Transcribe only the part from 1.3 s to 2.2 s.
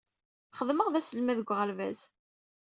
deg uɣerbaz.